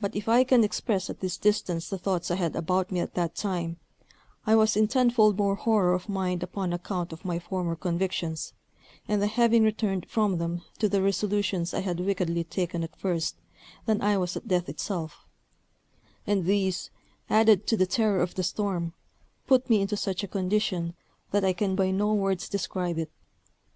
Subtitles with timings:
[0.00, 3.14] But if I can express at this distance the thoughts I had about me at
[3.14, 3.78] that time,
[4.46, 8.52] I was in tenfold more horror of mind upon account of my former convictions,
[9.08, 13.34] and the having returned from them to the resolutions I had wickedly taken at first,
[13.86, 15.26] than I was at death itself;
[16.28, 16.90] and these,
[17.28, 18.92] added to the terror of the storm,
[19.48, 20.94] put me into such a condition,
[21.32, 23.10] that I can by no words describe it.